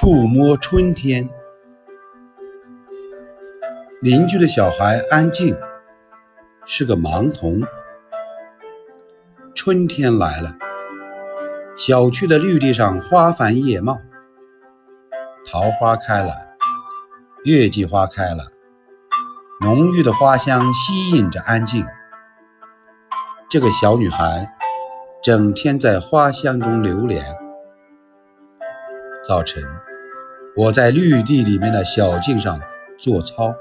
[0.00, 1.28] 触摸春天。
[4.00, 5.58] 邻居的小孩安静，
[6.64, 7.60] 是个盲童。
[9.56, 10.54] 春天来了，
[11.76, 13.98] 小区的绿地上花繁叶茂，
[15.44, 16.32] 桃花开了，
[17.44, 18.52] 月季花开了，
[19.62, 21.84] 浓郁的花香吸引着安静。
[23.50, 24.48] 这个小女孩
[25.24, 27.36] 整天在花香中流连。
[29.26, 29.62] 早晨，
[30.58, 32.60] 我在绿地里面的小径上
[32.98, 33.54] 做操，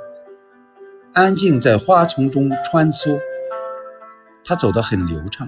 [1.13, 3.19] 安静在花丛中穿梭。
[4.43, 5.47] 她走得很流畅，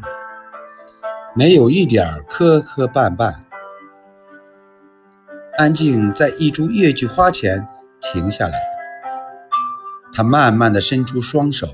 [1.33, 3.33] 没有一点磕磕绊绊。
[5.57, 7.67] 安静在一株月季花前
[7.99, 8.53] 停下来，
[10.13, 11.67] 她慢慢地伸出双手，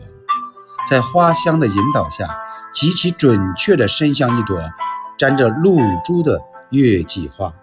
[0.89, 2.25] 在花香的引导下，
[2.73, 4.57] 极其准确地伸向一朵
[5.17, 7.53] 沾着露珠的月季花。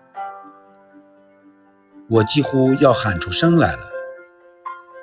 [2.12, 3.90] 我几乎要喊出声来了，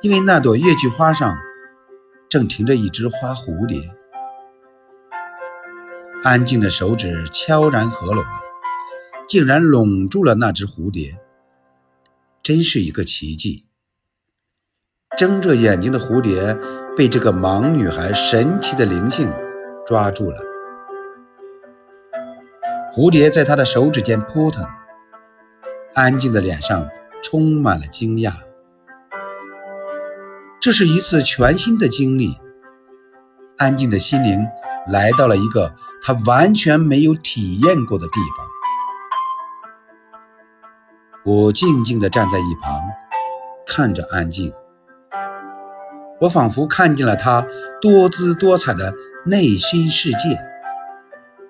[0.01, 1.35] 因为那朵月季花上
[2.29, 3.81] 正停着一只花蝴蝶。
[6.21, 8.23] 安静的手指悄然合拢，
[9.27, 11.19] 竟然拢住了那只蝴蝶，
[12.43, 13.65] 真是一个奇迹。
[15.17, 16.55] 睁着眼睛的蝴蝶
[16.95, 19.33] 被这个盲女孩神奇的灵性
[19.83, 20.39] 抓住了，
[22.93, 24.63] 蝴蝶在她的手指间扑腾，
[25.95, 26.87] 安静的脸上。
[27.21, 28.33] 充满了惊讶，
[30.59, 32.37] 这是一次全新的经历。
[33.57, 34.45] 安静的心灵
[34.87, 38.47] 来到了一个他完全没有体验过的地方。
[41.25, 42.81] 我静静地站在一旁，
[43.67, 44.53] 看着安静。
[46.21, 47.45] 我仿佛看见了他
[47.81, 48.93] 多姿多彩的
[49.25, 50.39] 内心世界。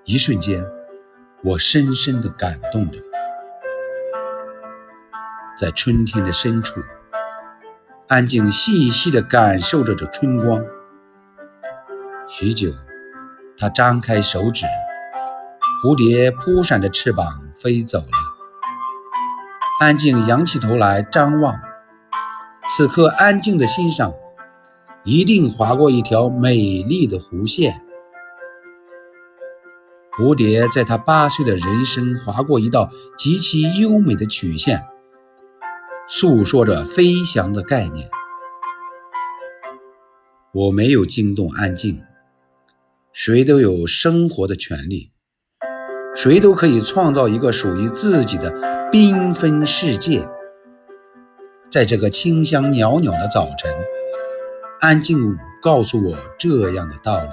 [0.06, 0.66] 一瞬间，
[1.44, 3.00] 我深深地感动着。
[5.60, 6.80] 在春天的深处，
[8.08, 10.64] 安静细细地感受着这春光。
[12.30, 12.72] 许久，
[13.58, 14.66] 他张开手指，
[15.84, 18.08] 蝴蝶扑闪着翅膀飞走了。
[19.81, 21.59] 安静仰起头来张望，
[22.69, 24.14] 此刻安静的心上
[25.03, 27.81] 一定划过一条美丽的弧线。
[30.18, 34.86] 蝴蝶在他八岁的人生划过一道极其优美的曲线。
[36.12, 38.09] 诉说着飞翔的概念。
[40.52, 42.02] 我没有惊动安静。
[43.14, 45.12] 谁都有生活的权利，
[46.16, 48.52] 谁都可以创造一个属于自己的
[48.92, 50.28] 缤纷世界。
[51.69, 53.72] 在这个清香袅袅的早晨，
[54.80, 57.30] 安静告诉我这样的道理。